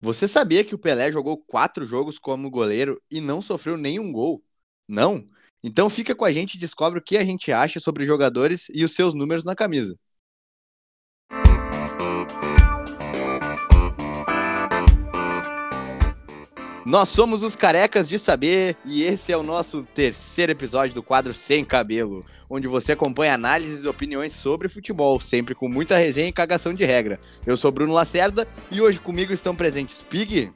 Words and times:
Você 0.00 0.28
sabia 0.28 0.64
que 0.64 0.74
o 0.74 0.78
Pelé 0.78 1.10
jogou 1.10 1.42
quatro 1.48 1.86
jogos 1.86 2.18
como 2.18 2.50
goleiro 2.50 3.00
e 3.10 3.20
não 3.20 3.40
sofreu 3.42 3.76
nenhum 3.76 4.12
gol? 4.12 4.42
Não? 4.88 5.24
Então 5.62 5.90
fica 5.90 6.14
com 6.14 6.24
a 6.24 6.32
gente 6.32 6.54
e 6.54 6.58
descobre 6.58 6.98
o 6.98 7.02
que 7.02 7.16
a 7.16 7.24
gente 7.24 7.50
acha 7.52 7.80
sobre 7.80 8.06
jogadores 8.06 8.68
e 8.74 8.84
os 8.84 8.94
seus 8.94 9.14
números 9.14 9.44
na 9.44 9.54
camisa. 9.54 9.98
Nós 16.86 17.08
somos 17.08 17.42
os 17.42 17.56
carecas 17.56 18.08
de 18.08 18.16
saber 18.16 18.76
e 18.86 19.02
esse 19.02 19.32
é 19.32 19.36
o 19.36 19.42
nosso 19.42 19.82
terceiro 19.92 20.52
episódio 20.52 20.94
do 20.94 21.02
quadro 21.02 21.34
Sem 21.34 21.64
Cabelo, 21.64 22.20
onde 22.48 22.68
você 22.68 22.92
acompanha 22.92 23.34
análises 23.34 23.82
e 23.82 23.88
opiniões 23.88 24.32
sobre 24.32 24.68
futebol, 24.68 25.18
sempre 25.18 25.52
com 25.52 25.68
muita 25.68 25.96
resenha 25.96 26.28
e 26.28 26.32
cagação 26.32 26.72
de 26.72 26.84
regra. 26.84 27.18
Eu 27.44 27.56
sou 27.56 27.72
Bruno 27.72 27.92
Lacerda 27.92 28.46
e 28.70 28.80
hoje 28.80 29.00
comigo 29.00 29.32
estão 29.32 29.52
presentes 29.52 30.04
Pig, 30.08 30.52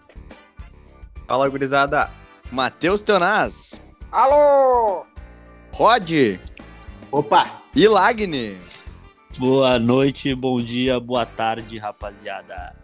Fala, 1.26 1.48
gurizada. 1.48 2.08
Matheus 2.52 3.02
Teonaz, 3.02 3.82
Alô! 4.12 5.04
Rod 5.72 6.10
Opa! 7.10 7.60
e 7.74 7.88
Lagni. 7.88 8.56
Boa 9.36 9.80
noite, 9.80 10.32
bom 10.32 10.62
dia, 10.62 11.00
boa 11.00 11.26
tarde, 11.26 11.76
rapaziada. 11.76 12.76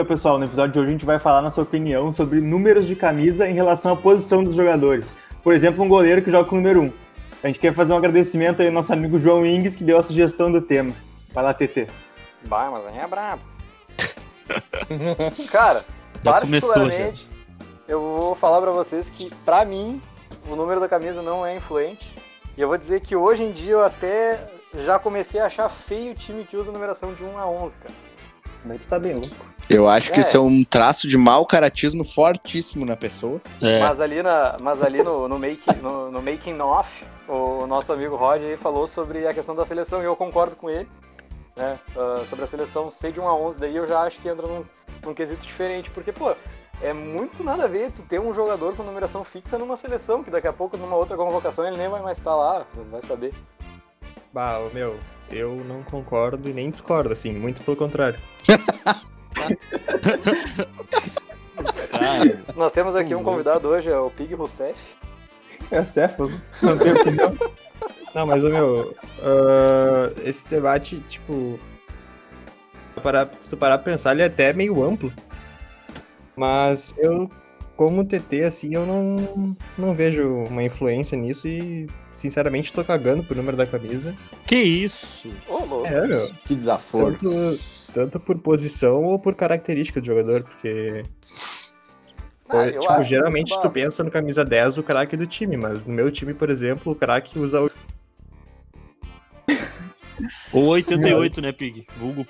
Então, 0.00 0.16
pessoal, 0.16 0.38
no 0.38 0.46
episódio 0.46 0.72
de 0.72 0.78
hoje 0.78 0.88
a 0.88 0.92
gente 0.92 1.04
vai 1.04 1.18
falar 1.18 1.42
nossa 1.42 1.60
opinião 1.60 2.10
sobre 2.10 2.40
números 2.40 2.86
de 2.86 2.96
camisa 2.96 3.46
em 3.46 3.52
relação 3.52 3.92
à 3.92 3.96
posição 3.96 4.42
dos 4.42 4.54
jogadores. 4.54 5.14
Por 5.42 5.52
exemplo, 5.52 5.84
um 5.84 5.88
goleiro 5.90 6.22
que 6.22 6.30
joga 6.30 6.48
com 6.48 6.54
o 6.54 6.58
número 6.58 6.80
1. 6.80 6.92
A 7.42 7.46
gente 7.48 7.58
quer 7.58 7.74
fazer 7.74 7.92
um 7.92 7.98
agradecimento 7.98 8.62
aí 8.62 8.68
ao 8.68 8.72
nosso 8.72 8.90
amigo 8.94 9.18
João 9.18 9.44
Ings, 9.44 9.76
que 9.76 9.84
deu 9.84 9.98
a 9.98 10.02
sugestão 10.02 10.50
do 10.50 10.62
tema. 10.62 10.94
Vai 11.34 11.44
lá, 11.44 11.52
TT. 11.52 11.86
Bah, 12.46 12.70
mas 12.72 12.86
aí 12.86 12.96
é 12.96 13.06
brabo. 13.06 13.42
Cara, 15.52 15.84
Já 16.24 16.40
começou, 16.40 16.72
particularmente, 16.72 17.28
eu 17.86 18.00
vou 18.00 18.34
falar 18.34 18.62
pra 18.62 18.70
vocês 18.70 19.10
que, 19.10 19.34
pra 19.42 19.66
mim, 19.66 20.00
o 20.48 20.56
número 20.56 20.80
da 20.80 20.88
camisa 20.88 21.20
não 21.20 21.44
é 21.44 21.56
influente. 21.56 22.16
E 22.56 22.60
eu 22.62 22.68
vou 22.68 22.78
dizer 22.78 23.00
que 23.00 23.14
hoje 23.14 23.42
em 23.42 23.52
dia 23.52 23.74
eu 23.74 23.84
até 23.84 24.48
já 24.76 24.98
comecei 24.98 25.42
a 25.42 25.44
achar 25.44 25.68
feio 25.68 26.12
o 26.12 26.14
time 26.14 26.44
que 26.44 26.56
usa 26.56 26.70
a 26.70 26.72
numeração 26.72 27.12
de 27.12 27.22
1 27.22 27.36
a 27.36 27.46
11, 27.46 27.76
cara. 27.76 28.09
Mas 28.64 28.80
tu 28.82 28.88
tá 28.88 28.98
bem 28.98 29.14
louco. 29.14 29.34
Eu 29.68 29.88
acho 29.88 30.10
que 30.12 30.18
É. 30.18 30.20
isso 30.20 30.36
é 30.36 30.40
um 30.40 30.62
traço 30.64 31.06
de 31.06 31.16
mau 31.16 31.46
caratismo 31.46 32.04
fortíssimo 32.04 32.84
na 32.84 32.96
pessoa. 32.96 33.40
É, 33.62 33.78
Mas 33.80 34.00
ali, 34.00 34.22
na, 34.22 34.56
mas 34.60 34.82
ali 34.82 35.02
no, 35.02 35.28
no, 35.28 35.38
make, 35.38 35.64
no, 35.80 36.10
no 36.10 36.20
making 36.20 36.58
off, 36.60 37.04
o 37.28 37.66
nosso 37.66 37.92
amigo 37.92 38.16
Rod 38.16 38.42
aí 38.42 38.56
falou 38.56 38.86
sobre 38.86 39.26
a 39.26 39.32
questão 39.32 39.54
da 39.54 39.64
seleção 39.64 40.02
e 40.02 40.04
eu 40.04 40.16
concordo 40.16 40.56
com 40.56 40.68
ele. 40.68 40.88
Né? 41.56 41.78
Ah, 41.96 42.22
sobre 42.26 42.44
a 42.44 42.46
seleção 42.46 42.90
ser 42.90 43.12
de 43.12 43.20
1 43.20 43.28
a 43.28 43.34
11, 43.34 43.60
daí 43.60 43.76
eu 43.76 43.86
já 43.86 44.00
acho 44.00 44.18
que 44.20 44.28
entra 44.28 44.46
num, 44.46 44.64
num 45.04 45.14
quesito 45.14 45.44
diferente, 45.46 45.90
porque, 45.90 46.10
pô, 46.12 46.34
é 46.82 46.92
muito 46.92 47.44
nada 47.44 47.64
a 47.64 47.68
ver 47.68 47.90
tu 47.92 48.02
ter 48.02 48.18
um 48.18 48.32
jogador 48.34 48.74
com 48.74 48.82
numeração 48.82 49.22
fixa 49.22 49.58
numa 49.58 49.76
seleção, 49.76 50.24
que 50.24 50.30
daqui 50.30 50.48
a 50.48 50.52
pouco 50.52 50.76
numa 50.76 50.96
outra 50.96 51.16
convocação 51.16 51.66
ele 51.66 51.76
nem 51.76 51.88
vai 51.88 52.00
mais 52.02 52.18
estar 52.18 52.34
lá, 52.34 52.64
vai 52.90 53.02
saber. 53.02 53.32
Bah, 54.32 54.58
meu, 54.72 54.98
eu 55.30 55.56
não 55.66 55.82
concordo 55.82 56.48
e 56.48 56.52
nem 56.52 56.70
discordo, 56.70 57.12
assim, 57.12 57.32
muito 57.32 57.62
pelo 57.62 57.76
contrário. 57.76 58.18
cara, 61.90 62.44
Nós 62.56 62.72
temos 62.72 62.96
aqui 62.96 63.14
um 63.14 63.22
convidado 63.22 63.68
hoje, 63.68 63.90
é 63.90 63.98
o 63.98 64.10
Pig 64.10 64.34
Rousseff. 64.34 64.96
É 65.70 65.84
certo, 65.84 66.30
não 66.62 66.76
tem 66.78 66.92
opinião. 66.92 67.36
Não, 68.14 68.26
mas, 68.26 68.42
ô, 68.42 68.48
meu, 68.48 68.96
ah, 69.22 70.12
esse 70.24 70.48
debate, 70.48 70.98
tipo, 71.08 71.60
parar, 73.00 73.30
se 73.40 73.50
tu 73.50 73.56
parar 73.56 73.78
pra 73.78 73.92
pensar, 73.92 74.12
ele 74.12 74.22
é 74.22 74.26
até 74.26 74.52
meio 74.52 74.82
amplo. 74.82 75.12
Mas 76.36 76.94
eu, 76.98 77.30
como 77.76 78.04
TT, 78.04 78.44
assim, 78.44 78.74
eu 78.74 78.86
não, 78.86 79.56
não 79.76 79.94
vejo 79.94 80.26
uma 80.48 80.62
influência 80.62 81.16
nisso 81.16 81.46
e, 81.46 81.86
sinceramente, 82.20 82.72
tô 82.72 82.84
cagando 82.84 83.24
pro 83.24 83.36
número 83.36 83.56
da 83.56 83.66
camisa. 83.66 84.14
que 84.46 84.56
isso? 84.56 85.28
Ô, 85.48 85.64
louco. 85.64 85.86
É, 85.86 86.06
meu. 86.06 86.30
Que 86.44 86.54
desaforo. 86.54 87.14
Tanto, 87.18 87.60
tanto 87.94 88.20
por 88.20 88.38
posição 88.38 89.02
ou 89.04 89.18
por 89.18 89.34
característica 89.34 90.00
do 90.00 90.06
jogador, 90.06 90.42
porque 90.42 91.04
Ah, 92.48 92.66
É, 92.66 92.72
tipo, 92.72 93.02
geralmente 93.02 93.58
tu 93.60 93.70
pensa 93.70 94.04
no 94.04 94.10
camisa 94.10 94.44
10 94.44 94.78
o 94.78 94.82
craque 94.82 95.16
do 95.16 95.26
time, 95.26 95.56
mas 95.56 95.86
no 95.86 95.94
meu 95.94 96.10
time, 96.10 96.34
por 96.34 96.50
exemplo, 96.50 96.92
o 96.92 96.96
craque 96.96 97.38
usa 97.38 97.62
o. 97.62 97.70
Ou 100.52 100.66
88, 100.66 101.40
né, 101.40 101.52
Pig? 101.52 101.86
Vulgo. 101.96 102.26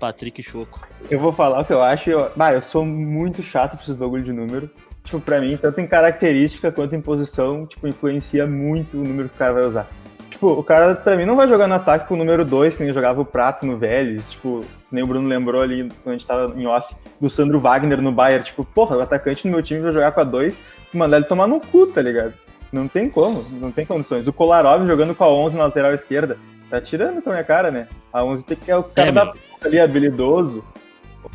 Patrick 0.00 0.42
Choco. 0.42 0.88
Eu 1.10 1.20
vou 1.20 1.30
falar 1.30 1.60
o 1.60 1.64
que 1.64 1.72
eu 1.72 1.82
acho. 1.82 2.10
Eu, 2.10 2.32
bah, 2.34 2.54
eu 2.54 2.62
sou 2.62 2.84
muito 2.86 3.42
chato 3.42 3.72
pra 3.72 3.82
esses 3.82 3.96
bagulho 3.96 4.24
de 4.24 4.32
número. 4.32 4.70
Tipo, 5.10 5.20
pra 5.20 5.40
mim, 5.40 5.56
tanto 5.56 5.80
em 5.80 5.88
característica 5.88 6.70
quanto 6.70 6.94
em 6.94 7.00
posição, 7.00 7.66
tipo, 7.66 7.88
influencia 7.88 8.46
muito 8.46 8.96
o 8.96 9.02
número 9.02 9.28
que 9.28 9.34
o 9.34 9.38
cara 9.38 9.54
vai 9.54 9.64
usar. 9.64 9.88
Tipo, 10.30 10.52
o 10.52 10.62
cara, 10.62 10.94
pra 10.94 11.16
mim, 11.16 11.24
não 11.24 11.34
vai 11.34 11.48
jogar 11.48 11.66
no 11.66 11.74
ataque 11.74 12.06
com 12.06 12.14
o 12.14 12.16
número 12.16 12.44
2, 12.44 12.76
que 12.76 12.84
nem 12.84 12.92
jogava 12.92 13.20
o 13.20 13.24
Prato 13.24 13.66
no 13.66 13.76
Vélez. 13.76 14.30
Tipo, 14.30 14.64
nem 14.88 15.02
o 15.02 15.08
Bruno 15.08 15.26
lembrou 15.26 15.60
ali, 15.60 15.82
quando 16.04 16.14
a 16.14 16.16
gente 16.16 16.26
tava 16.28 16.54
em 16.56 16.64
off, 16.64 16.94
do 17.20 17.28
Sandro 17.28 17.58
Wagner 17.58 18.00
no 18.00 18.12
Bayern. 18.12 18.44
Tipo, 18.44 18.64
porra, 18.64 18.98
o 18.98 19.00
atacante 19.00 19.48
no 19.48 19.52
meu 19.52 19.64
time 19.64 19.80
vai 19.80 19.90
jogar 19.90 20.12
com 20.12 20.20
a 20.20 20.24
2 20.24 20.62
e 20.94 20.96
mandar 20.96 21.16
ele 21.16 21.26
tomar 21.26 21.48
no 21.48 21.60
cu, 21.60 21.88
tá 21.88 22.00
ligado? 22.00 22.32
Não 22.72 22.86
tem 22.86 23.10
como, 23.10 23.44
não 23.50 23.72
tem 23.72 23.84
condições. 23.84 24.28
O 24.28 24.32
Kolarov 24.32 24.86
jogando 24.86 25.12
com 25.12 25.24
a 25.24 25.28
11 25.28 25.56
na 25.56 25.64
lateral 25.64 25.92
esquerda, 25.92 26.38
tá 26.70 26.80
tirando 26.80 27.20
com 27.20 27.30
a 27.30 27.32
minha 27.32 27.44
cara, 27.44 27.72
né? 27.72 27.88
A 28.12 28.22
11 28.22 28.44
tem 28.44 28.56
que 28.56 28.70
é 28.70 28.76
o 28.76 28.84
cara 28.84 29.08
É, 29.08 29.12
da 29.12 29.26
puta 29.26 29.66
ali, 29.66 29.80
habilidoso. 29.80 30.64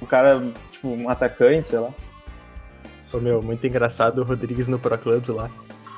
O 0.02 0.06
cara, 0.08 0.42
tipo, 0.72 0.88
um 0.88 1.10
atacante, 1.10 1.68
sei 1.68 1.80
lá. 1.80 1.90
Ô, 3.16 3.20
meu, 3.20 3.42
muito 3.42 3.66
engraçado 3.66 4.20
o 4.20 4.24
Rodrigues 4.26 4.68
no 4.68 4.78
Pro 4.80 4.98
Clubs 4.98 5.30
lá. 5.30 5.50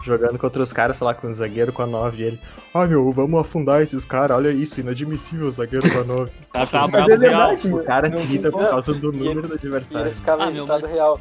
Jogando 0.04 0.38
contra 0.38 0.62
os 0.62 0.72
caras, 0.72 0.96
sei 0.98 1.06
lá, 1.08 1.14
com 1.14 1.28
o 1.28 1.34
zagueiro 1.34 1.74
com 1.74 1.82
a 1.82 1.88
9 1.88 2.22
e 2.22 2.26
ele. 2.28 2.40
Ai 2.74 2.88
meu, 2.88 3.12
vamos 3.12 3.40
afundar 3.42 3.82
esses 3.82 4.06
caras, 4.06 4.38
olha 4.38 4.50
isso, 4.52 4.80
inadmissível 4.80 5.48
o 5.48 5.52
zagueiro 5.52 5.90
com 5.92 6.00
a 6.00 6.04
9. 6.04 6.32
O 6.48 6.52
cara 6.54 6.66
tava 6.68 6.88
Mas 6.88 7.06
bravo 7.06 7.12
é 7.24 7.28
real. 7.30 7.48
verdade, 7.50 7.74
O 7.74 7.84
cara 7.84 8.12
se 8.12 8.24
irrita 8.24 8.52
por 8.52 8.70
causa 8.70 8.94
do 8.94 9.12
E 9.14 9.16
ele- 9.18 9.30
número 9.30 9.48
do 9.48 9.56
E 9.56 9.58
ele 9.58 9.68
adversário. 9.68 10.12
ficava 10.14 10.44
Ah, 10.44 10.46
meu, 10.48 10.58
irritado 10.58 10.84
mas- 10.84 10.92
real. 10.94 11.20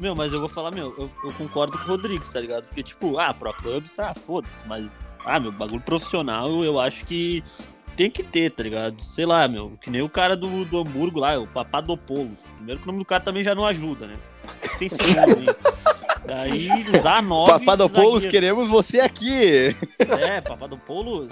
Meu, 0.00 0.14
mas 0.14 0.32
eu 0.32 0.40
vou 0.40 0.48
falar, 0.48 0.72
meu, 0.72 0.92
eu, 0.98 1.10
eu 1.24 1.32
concordo 1.34 1.78
com 1.78 1.84
o 1.84 1.88
Rodrigues, 1.88 2.32
tá 2.32 2.40
ligado? 2.40 2.64
Porque, 2.66 2.82
tipo, 2.82 3.16
ah, 3.18 3.32
Pro 3.32 3.52
Clubs, 3.52 3.92
tá, 3.92 4.12
foda-se, 4.14 4.66
mas, 4.66 4.98
ah, 5.24 5.38
meu, 5.38 5.52
bagulho 5.52 5.80
profissional 5.82 6.64
eu 6.64 6.80
acho 6.80 7.04
que 7.04 7.44
tem 7.96 8.10
que 8.10 8.24
ter, 8.24 8.50
tá 8.50 8.62
ligado? 8.64 9.00
Sei 9.00 9.24
lá, 9.24 9.46
meu, 9.46 9.74
que 9.80 9.90
nem 9.90 10.02
o 10.02 10.08
cara 10.08 10.36
do, 10.36 10.64
do 10.64 10.78
Hamburgo 10.80 11.20
lá, 11.20 11.38
o 11.38 11.46
Papadopoulos. 11.46 12.38
Primeiro 12.56 12.80
que 12.80 12.86
o 12.86 12.90
nome 12.90 12.98
do 12.98 13.04
cara 13.06 13.22
também 13.22 13.44
já 13.44 13.54
não 13.54 13.64
ajuda, 13.64 14.06
né? 14.08 14.16
Tem 14.78 14.88
segundo 14.88 15.18
aí. 15.18 15.46
Daí, 16.26 16.68
usar 16.98 17.22
nove 17.22 17.50
Papadopoulos, 17.52 18.24
queremos 18.26 18.68
você 18.68 19.00
aqui. 19.00 19.76
É, 19.98 20.40
Papadopoulos, 20.40 21.28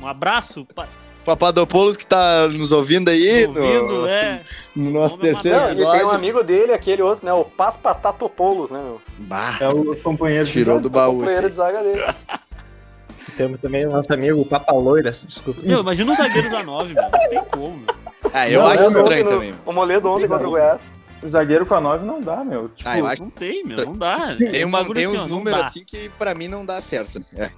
um 0.00 0.06
abraço. 0.06 0.64
Pa... 0.74 0.86
Papadopoulos 1.24 1.96
que 1.96 2.06
tá 2.06 2.48
nos 2.48 2.72
ouvindo 2.72 3.10
aí 3.10 3.46
ouvindo, 3.46 3.92
no, 4.00 4.06
é. 4.06 4.40
no 4.74 4.90
nosso 4.90 5.16
Vamos 5.18 5.28
terceiro 5.42 5.58
Não, 5.58 5.64
e 5.64 5.74
tem 5.74 5.82
episódio. 5.84 6.06
um 6.06 6.10
amigo 6.10 6.42
dele, 6.42 6.72
aquele 6.72 7.02
outro, 7.02 7.26
né? 7.26 7.32
O 7.32 7.44
Paspatatopoulos, 7.44 8.70
né, 8.70 8.78
meu? 8.82 9.00
Bah, 9.28 9.58
É 9.60 9.68
o 9.68 9.94
companheiro 9.96 10.44
de 10.46 10.52
tirou 10.52 10.76
zaga. 10.76 10.80
do 10.80 10.86
O 10.86 10.90
baú. 10.90 11.18
companheiro 11.18 11.42
esse 11.46 11.50
de 11.50 11.56
zaga 11.56 11.82
dele. 11.82 12.02
Temos 13.36 13.60
também 13.60 13.86
o 13.86 13.90
nosso 13.90 14.12
amigo 14.12 14.40
o 14.40 14.44
Papa 14.46 14.72
Loira, 14.72 15.10
desculpa. 15.10 15.60
Meu, 15.62 15.80
imagina 15.80 16.12
um 16.12 16.16
zagueiro 16.16 16.50
da 16.50 16.62
nove, 16.62 16.94
meu. 16.94 17.02
Não 17.02 17.10
tem 17.28 17.44
como, 17.50 17.76
meu. 17.76 17.86
Ah, 18.32 18.48
eu 18.48 18.60
Não, 18.62 18.68
acho 18.68 18.88
estranho 18.88 19.24
no- 19.24 19.30
também. 19.30 19.54
O 19.66 19.72
Moledo 19.72 20.08
ontem 20.10 20.26
contra 20.28 20.46
o 20.46 20.50
Goiás. 20.50 20.92
O 21.22 21.28
zagueiro 21.28 21.66
com 21.66 21.74
a 21.74 21.80
9 21.80 22.04
não 22.04 22.20
dá, 22.20 22.42
meu. 22.42 22.68
Tipo, 22.70 22.88
Ah, 22.88 22.98
eu 22.98 23.06
acho 23.06 23.22
Não 23.22 23.30
tem, 23.30 23.64
meu. 23.64 23.76
Não 23.84 23.96
dá. 23.96 24.18
Tem, 24.36 24.64
um 24.64 24.68
uma, 24.68 24.84
tem 24.94 25.04
assim, 25.04 25.16
uns 25.18 25.30
números 25.30 25.60
assim 25.60 25.84
que 25.84 26.08
pra 26.10 26.34
mim 26.34 26.48
não 26.48 26.64
dá 26.64 26.80
certo. 26.80 27.22
É. 27.34 27.50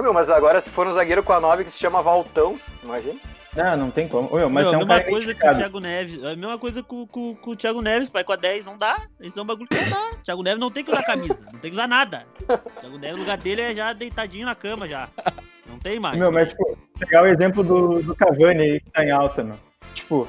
Meu, 0.00 0.14
mas 0.14 0.30
agora 0.30 0.60
se 0.60 0.70
for 0.70 0.86
um 0.86 0.92
zagueiro 0.92 1.22
com 1.22 1.32
a 1.32 1.40
9 1.40 1.64
que 1.64 1.70
se 1.70 1.78
chama 1.78 2.00
Valtão, 2.02 2.58
imagina. 2.82 3.18
Não, 3.54 3.76
não 3.76 3.90
tem 3.90 4.06
como. 4.06 4.34
Meu, 4.34 4.48
mas 4.48 4.64
Meu, 4.64 4.72
é 4.72 4.76
a 4.76 4.78
um 4.78 4.80
mesma 4.86 4.98
cara 5.00 5.10
coisa 5.10 5.34
que 5.34 5.46
o. 5.46 5.54
Thiago 5.54 5.80
Neves. 5.80 6.24
A 6.24 6.36
mesma 6.36 6.58
coisa 6.58 6.82
com, 6.82 7.06
com, 7.06 7.34
com 7.34 7.50
o 7.50 7.56
Thiago 7.56 7.82
Neves, 7.82 8.08
pai, 8.08 8.22
com 8.22 8.32
a 8.32 8.36
10, 8.36 8.66
não 8.66 8.78
dá. 8.78 8.96
Isso 9.20 9.38
é 9.38 9.42
um 9.42 9.46
bagulho 9.46 9.68
que 9.68 9.76
não 9.76 9.90
dá. 9.90 10.10
O 10.12 10.22
Thiago 10.22 10.42
Neves 10.42 10.60
não 10.60 10.70
tem 10.70 10.84
que 10.84 10.90
usar 10.90 11.02
camisa, 11.02 11.44
não 11.52 11.58
tem 11.58 11.70
que 11.70 11.76
usar 11.76 11.88
nada. 11.88 12.26
O 12.48 12.80
Thiago 12.80 12.98
Neves, 12.98 13.16
o 13.16 13.20
lugar 13.20 13.36
dele 13.38 13.62
é 13.62 13.74
já 13.74 13.92
deitadinho 13.92 14.46
na 14.46 14.54
cama 14.54 14.86
já. 14.86 15.08
Não 15.66 15.78
tem 15.78 15.98
mais. 15.98 16.16
Meu, 16.16 16.30
mas, 16.30 16.48
tipo, 16.48 16.78
pegar 16.98 17.22
o 17.22 17.26
exemplo 17.26 17.64
do, 17.64 18.02
do 18.02 18.14
Cavani 18.14 18.62
aí, 18.62 18.80
que 18.80 18.90
tá 18.90 19.04
em 19.04 19.10
alta, 19.10 19.42
meu. 19.42 19.56
Tipo, 19.94 20.28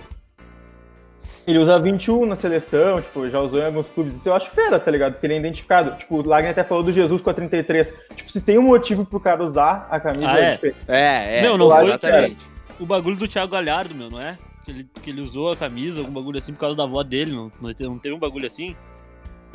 ele 1.48 1.58
usa 1.58 1.80
21 1.80 2.26
na 2.26 2.36
seleção, 2.36 3.02
tipo, 3.02 3.30
já 3.30 3.40
usou 3.40 3.60
em 3.60 3.66
alguns 3.66 3.88
clubes. 3.88 4.16
Isso 4.16 4.30
eu 4.30 4.36
acho 4.36 4.50
fera, 4.52 4.80
tá 4.80 4.90
ligado? 4.92 5.14
Porque 5.14 5.26
ele 5.28 5.34
é 5.36 5.38
identificado. 5.38 5.98
Tipo, 5.98 6.16
o 6.18 6.26
Lagner 6.28 6.52
até 6.52 6.64
falou 6.64 6.84
do 6.84 6.92
Jesus 6.92 7.22
com 7.22 7.30
a 7.30 7.34
33. 7.34 7.94
Tipo, 8.16 8.32
se 8.32 8.42
tem 8.42 8.58
um 8.58 8.64
motivo 8.64 9.06
pro 9.06 9.20
cara 9.20 9.44
usar 9.44 9.88
a 9.90 10.00
camisa, 10.00 10.32
Ah, 10.32 10.40
é? 10.40 10.52
diferente. 10.56 10.78
É, 10.88 11.40
é. 11.40 11.42
Meu, 11.42 11.58
não 11.58 11.70
foi, 11.70 11.86
exatamente. 11.88 12.50
O 12.80 12.86
bagulho 12.86 13.16
do 13.18 13.28
Thiago 13.28 13.52
Galhardo, 13.52 13.94
meu, 13.96 14.10
não 14.10 14.20
é? 14.22 14.38
Que 14.66 14.72
ele, 14.72 14.88
que 15.02 15.10
ele 15.10 15.22
usou 15.22 15.52
a 15.52 15.56
camisa, 15.58 16.00
algum 16.00 16.12
bagulho 16.12 16.38
assim, 16.38 16.54
por 16.54 16.60
causa 16.60 16.76
da 16.78 16.84
avó 16.84 17.02
dele. 17.04 17.32
Não, 17.32 17.52
não 17.62 17.74
teve- 17.74 18.00
teve 18.00 18.16
um 18.16 18.20
bagulho 18.20 18.46
assim? 18.46 18.76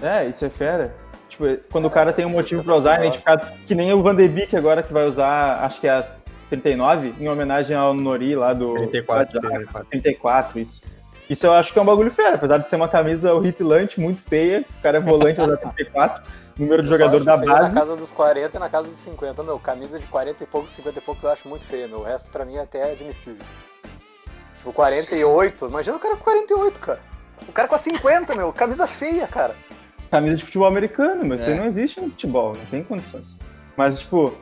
É, 0.03 0.27
isso 0.29 0.45
é 0.45 0.51
fera. 0.51 0.95
Tipo, 1.29 1.45
quando 1.71 1.87
o 1.87 1.91
cara 1.91 2.12
tem 2.12 2.25
um 2.25 2.29
Sim, 2.31 2.35
motivo 2.35 2.62
pra 2.62 2.75
usar, 2.77 2.97
é 2.97 2.99
identificado. 3.01 3.47
Que 3.67 3.75
nem 3.75 3.93
o 3.93 4.01
Van 4.01 4.15
de 4.15 4.29
Beek 4.29 4.57
agora, 4.57 4.83
que 4.83 4.93
vai 4.93 5.07
usar, 5.09 5.65
acho 5.65 5.81
que 5.81 5.87
é 5.87 5.91
a 5.91 6.07
39, 6.49 7.15
em 7.19 7.29
homenagem 7.29 7.77
ao 7.77 7.93
Nori 7.95 8.35
lá 8.37 8.53
do. 8.53 8.75
34, 8.75 9.35
lá 9.37 9.41
de- 9.41 9.49
34. 9.57 9.89
34, 9.91 10.61
isso. 10.61 10.83
Isso 11.28 11.44
eu 11.46 11.52
acho 11.52 11.73
que 11.73 11.78
é 11.78 11.82
um 11.82 11.84
bagulho 11.84 12.11
fera, 12.11 12.37
apesar 12.37 12.58
de 12.58 12.69
ser 12.69 12.76
uma 12.76 12.88
camisa 12.88 13.34
horripilante, 13.34 13.99
muito 14.00 14.20
feia. 14.23 14.64
O 14.78 14.82
cara 14.82 14.99
é 14.99 15.00
volante, 15.00 15.40
usa 15.40 15.56
34, 15.56 16.32
número 16.56 16.82
de 16.82 16.88
Eu 16.88 16.93
jogador 16.93 17.17
acho 17.17 17.25
da 17.25 17.38
feio 17.38 17.50
Na 17.52 17.58
base. 17.62 17.75
casa 17.75 17.96
dos 17.96 18.11
40 18.12 18.56
e 18.56 18.61
na 18.61 18.69
casa 18.69 18.90
dos 18.90 19.00
50, 19.00 19.43
meu. 19.43 19.58
Camisa 19.58 19.99
de 19.99 20.06
40 20.06 20.44
e 20.44 20.46
poucos, 20.46 20.70
50 20.73 20.99
e 20.99 21.02
poucos 21.02 21.25
eu 21.25 21.31
acho 21.31 21.49
muito 21.49 21.67
feia, 21.67 21.88
meu. 21.88 21.99
O 21.99 22.02
resto 22.05 22.31
pra 22.31 22.44
mim 22.44 22.55
é 22.56 22.61
até 22.62 22.93
admissível. 22.93 23.44
Tipo, 24.58 24.73
48. 24.73 25.67
Imagina 25.67 25.96
o 25.96 26.00
cara 26.00 26.17
com 26.17 26.23
48, 26.25 26.78
cara. 26.81 27.00
O 27.49 27.52
cara 27.52 27.67
com 27.69 27.75
a 27.75 27.78
50, 27.78 28.34
meu. 28.37 28.52
Camisa 28.52 28.87
feia, 28.87 29.26
cara. 29.26 29.55
Camisa 30.11 30.37
de 30.37 30.44
futebol 30.44 30.69
americano, 30.69 31.25
mas 31.25 31.40
isso 31.40 31.50
É. 31.50 31.55
aí 31.55 31.58
não 31.58 31.67
existe 31.67 32.00
no 32.00 32.08
futebol, 32.11 32.55
não 32.56 32.64
tem 32.67 32.84
condições. 32.84 33.34
Mas, 33.76 33.99
tipo, 33.99 34.32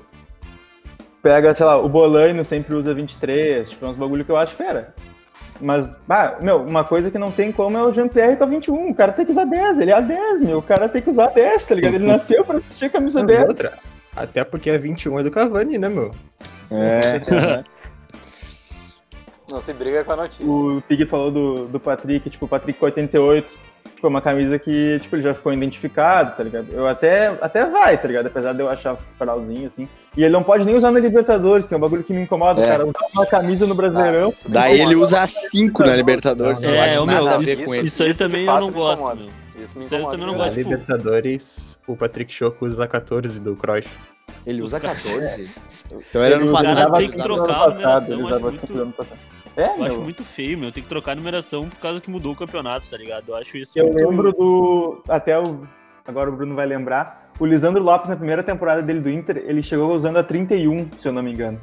pega, 1.22 1.54
sei 1.54 1.64
lá, 1.64 1.78
o 1.78 1.88
Bolaino 1.88 2.44
sempre 2.44 2.74
usa 2.74 2.92
23, 2.92 3.70
tipo, 3.70 3.86
é 3.86 3.88
uns 3.88 3.96
bagulho 3.96 4.24
que 4.24 4.30
eu 4.30 4.36
acho 4.36 4.54
fera. 4.54 4.94
Mas, 5.60 5.94
bah, 6.06 6.38
meu, 6.40 6.62
uma 6.62 6.84
coisa 6.84 7.10
que 7.10 7.18
não 7.18 7.30
tem 7.30 7.52
como 7.52 7.76
é 7.76 7.82
o 7.82 7.92
Jean-Pierre 7.92 8.36
com 8.36 8.44
a 8.44 8.46
21. 8.46 8.90
O 8.90 8.94
cara 8.94 9.12
tem 9.12 9.24
que 9.24 9.30
usar 9.30 9.44
10, 9.44 9.80
ele 9.80 9.90
é 9.90 9.94
a 9.94 10.00
10, 10.00 10.40
meu. 10.42 10.58
O 10.58 10.62
cara 10.62 10.88
tem 10.88 11.02
que 11.02 11.10
usar 11.10 11.28
10, 11.28 11.64
tá 11.64 11.74
ligado? 11.74 11.94
Ele 11.94 12.06
nasceu 12.06 12.44
pra 12.44 12.58
vestir 12.58 12.86
a 12.86 12.90
camisa 12.90 13.20
Não, 13.20 13.26
10. 13.26 13.44
outra. 13.44 13.78
Até 14.14 14.44
porque 14.44 14.70
a 14.70 14.78
21 14.78 15.20
é 15.20 15.22
do 15.22 15.30
Cavani, 15.30 15.78
né, 15.78 15.88
meu? 15.88 16.14
É. 16.70 17.64
Não 19.50 19.60
se 19.60 19.72
briga 19.72 20.02
com 20.02 20.12
a 20.12 20.16
notícia. 20.16 20.44
O 20.44 20.82
Pig 20.82 21.04
falou 21.06 21.30
do, 21.30 21.66
do 21.66 21.78
Patrick, 21.78 22.30
tipo, 22.30 22.46
o 22.46 22.48
Patrick 22.48 22.78
com 22.78 22.86
88, 22.86 23.46
tipo, 23.94 24.06
é 24.06 24.10
uma 24.10 24.22
camisa 24.22 24.58
que, 24.58 24.98
tipo, 25.02 25.16
ele 25.16 25.22
já 25.22 25.34
ficou 25.34 25.52
identificado, 25.52 26.36
tá 26.36 26.42
ligado? 26.42 26.72
Eu 26.72 26.88
até, 26.88 27.26
até 27.40 27.66
vai, 27.66 27.98
tá 27.98 28.08
ligado? 28.08 28.26
Apesar 28.26 28.54
de 28.54 28.60
eu 28.60 28.68
achar 28.68 28.96
farolzinho, 29.18 29.68
assim. 29.68 29.88
E 30.16 30.22
ele 30.22 30.32
não 30.32 30.42
pode 30.44 30.64
nem 30.64 30.76
usar 30.76 30.90
na 30.92 31.00
Libertadores, 31.00 31.66
que 31.66 31.74
é 31.74 31.76
um 31.76 31.80
bagulho 31.80 32.04
que 32.04 32.12
me 32.12 32.22
incomoda, 32.22 32.60
É. 32.62 32.66
cara. 32.66 32.84
Usar 32.86 33.06
uma 33.12 33.26
camisa 33.26 33.66
no 33.66 33.74
Brasileirão. 33.74 34.32
Ah, 34.32 34.48
Daí 34.48 34.80
ele 34.80 34.94
usa 34.94 35.26
5 35.26 35.82
na 35.82 35.96
Libertadores, 35.96 36.62
Não, 36.62 36.70
não 36.72 36.80
acho 36.80 36.94
É, 36.94 37.00
o 37.00 37.06
nada 37.06 37.20
meu, 37.22 37.34
a 37.34 37.38
ver 37.38 37.52
isso- 37.58 37.64
com 37.64 37.74
ele. 37.74 37.86
Isso 37.88 38.02
aí 38.02 38.14
também 38.14 38.44
eu 38.46 38.60
não 38.60 38.70
gosto, 38.70 39.04
meu. 39.16 39.28
Isso 39.64 39.78
me 39.78 39.84
Isso 39.84 39.94
aí 39.94 40.00
eu 40.00 40.06
incomoda. 40.06 40.10
também 40.12 40.26
não 40.26 40.32
de 40.34 40.38
Na 40.38 40.44
gosto. 40.44 40.54
tipo- 40.58 40.70
Libertadores, 40.70 41.78
o 41.86 41.96
Patrick 41.96 42.32
Choco 42.32 42.64
usa 42.66 42.86
14 42.86 43.40
do 43.40 43.56
Cruyff. 43.56 43.88
Ele 44.46 44.62
usa 44.62 44.78
14. 44.78 45.60
Então 46.08 46.22
era 46.22 46.38
no 46.38 46.52
passado. 46.52 46.92
tem 46.94 47.08
que 47.08 47.16
cinco 47.16 47.24
trocar 47.24 47.54
a 47.54 47.64
ano 47.64 47.72
numeração, 47.72 47.96
acho 47.96 48.42
muito- 48.42 48.66
cinco. 48.66 49.06
É, 49.56 49.66
Eu 49.66 49.70
acho 49.72 49.82
meu. 49.82 50.00
muito 50.00 50.24
feio, 50.24 50.58
meu. 50.58 50.72
Tem 50.72 50.82
que 50.82 50.88
trocar 50.88 51.12
a 51.12 51.14
numeração 51.14 51.68
por 51.68 51.78
causa 51.78 52.00
que 52.00 52.10
mudou 52.10 52.32
o 52.32 52.36
campeonato, 52.36 52.86
tá 52.90 52.96
ligado? 52.96 53.24
Eu 53.28 53.36
acho 53.36 53.56
isso 53.56 53.78
Eu 53.78 53.86
muito... 53.86 54.08
lembro 54.08 54.32
do. 54.32 55.02
Até 55.08 55.38
o. 55.38 55.60
Agora 56.06 56.28
o 56.30 56.36
Bruno 56.36 56.54
vai 56.54 56.66
lembrar. 56.66 57.23
O 57.38 57.46
Lisandro 57.46 57.82
Lopes, 57.82 58.08
na 58.08 58.16
primeira 58.16 58.42
temporada 58.42 58.80
dele 58.82 59.00
do 59.00 59.10
Inter, 59.10 59.42
ele 59.46 59.62
chegou 59.62 59.92
usando 59.92 60.18
a 60.18 60.22
31, 60.22 60.88
se 60.98 61.08
eu 61.08 61.12
não 61.12 61.22
me 61.22 61.32
engano. 61.32 61.60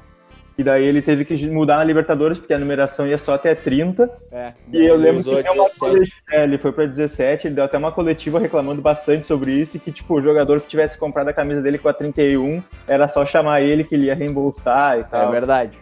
E 0.58 0.64
daí 0.64 0.84
ele 0.84 1.02
teve 1.02 1.24
que 1.24 1.48
mudar 1.50 1.78
na 1.78 1.84
Libertadores, 1.86 2.38
porque 2.38 2.54
a 2.54 2.60
numeração 2.60 3.08
ia 3.08 3.18
só 3.18 3.34
até 3.36 3.56
30. 3.56 4.12
É, 4.32 4.54
E 4.72 4.86
eu 4.86 4.96
ele 4.96 5.04
lembro 5.04 5.24
que 5.24 5.30
uma 5.30 5.42
17. 5.64 5.80
coletiva, 5.80 6.22
é, 6.32 6.44
ele 6.44 6.58
foi 6.58 6.72
pra 6.74 6.86
17, 6.86 7.48
ele 7.48 7.56
deu 7.56 7.64
até 7.64 7.78
uma 7.78 7.92
coletiva 7.92 8.38
reclamando 8.38 8.82
bastante 8.82 9.26
sobre 9.26 9.54
isso, 9.54 9.78
e 9.78 9.80
que, 9.80 9.92
tipo, 9.94 10.14
o 10.14 10.22
jogador 10.22 10.60
que 10.60 10.68
tivesse 10.68 11.00
comprado 11.00 11.30
a 11.30 11.34
camisa 11.34 11.62
dele 11.62 11.78
com 11.78 11.88
a 11.88 11.94
31, 11.94 12.62
era 12.86 13.08
só 13.08 13.26
chamar 13.26 13.62
ele 13.62 13.86
que 13.86 13.96
ele 13.96 14.06
ia 14.08 14.14
reembolsar 14.14 14.98
e 14.98 15.02
É 15.02 15.04
tal. 15.04 15.30
verdade. 15.30 15.80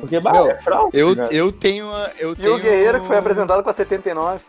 Porque, 0.00 0.18
bah, 0.20 0.32
Meu, 0.32 0.50
é 0.52 0.60
fraude. 0.60 0.96
Eu, 0.98 1.14
cara. 1.14 1.28
eu 1.34 1.52
tenho. 1.52 1.86
a- 1.90 2.10
Eu 2.18 2.32
E 2.32 2.36
tenho... 2.36 2.54
o 2.54 2.58
Guerreiro 2.58 3.00
que 3.00 3.06
foi 3.06 3.18
apresentado 3.18 3.62
com 3.62 3.68
a 3.68 3.72
79. 3.74 4.40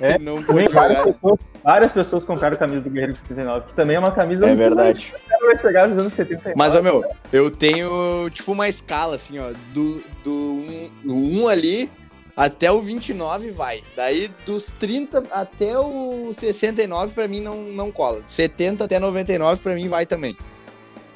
É, 0.00 0.18
Não 0.20 0.42
pôde 0.42 0.68
várias 0.68 1.02
pessoas, 1.02 1.38
várias 1.64 1.92
pessoas 1.92 2.24
compraram 2.24 2.54
a 2.54 2.58
camisa 2.58 2.80
do 2.82 2.90
Guerreiro 2.90 3.12
de 3.14 3.18
79, 3.20 3.66
que 3.68 3.74
também 3.74 3.96
é 3.96 3.98
uma 3.98 4.12
camisa 4.12 4.44
É 4.44 4.48
muito 4.48 4.58
verdade. 4.58 5.12
mais- 5.12 5.22
O 5.24 5.28
cara 5.28 5.46
vai 5.46 5.58
chegar 5.58 5.88
nos 5.88 6.00
anos 6.02 6.14
79. 6.14 6.54
Mas, 6.56 6.74
ó, 6.74 6.82
meu, 6.82 7.04
eu 7.32 7.50
tenho, 7.50 8.28
tipo, 8.30 8.52
uma 8.52 8.68
escala, 8.68 9.14
assim, 9.14 9.38
ó, 9.38 9.52
do, 9.72 10.02
do 10.22 10.30
1 10.30 10.34
um, 10.34 10.90
do 11.04 11.14
um 11.14 11.48
ali 11.48 11.90
até 12.36 12.70
o 12.70 12.80
29 12.82 13.50
vai. 13.50 13.82
Daí, 13.96 14.28
dos 14.44 14.66
30 14.72 15.24
até 15.30 15.78
o 15.78 16.30
69, 16.32 17.14
pra 17.14 17.26
mim, 17.26 17.40
não, 17.40 17.56
não 17.62 17.90
cola. 17.90 18.20
70 18.26 18.84
até 18.84 18.98
99, 18.98 19.62
pra 19.62 19.74
mim, 19.74 19.88
vai 19.88 20.04
também. 20.04 20.36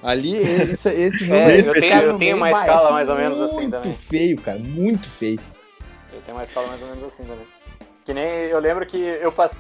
Ali, 0.03 0.35
esse, 0.73 0.89
esse 0.89 1.31
É, 1.31 1.61
eu 1.61 1.73
tenho- 1.75 1.89
cara, 1.91 2.05
eu 2.07 2.17
tenho 2.17 2.19
meio, 2.19 2.37
uma 2.39 2.51
escala 2.51 2.91
mais 2.91 3.07
ou 3.11 3.17
menos 3.17 3.39
assim 3.39 3.57
Muito 3.61 3.71
também. 3.73 3.93
feio, 3.93 4.41
cara, 4.41 4.59
muito 4.59 5.07
feio. 5.07 5.39
Eu 6.11 6.21
tenho 6.23 6.37
uma 6.39 6.43
escala 6.43 6.67
mais 6.69 6.81
ou 6.81 6.89
menos 6.89 7.05
assim 7.05 7.23
também. 7.23 7.47
Que 8.05 8.15
nem 8.15 8.25
eu 8.25 8.59
lembro 8.59 8.87
que 8.87 8.97
eu 8.97 9.31
passei 9.31 9.59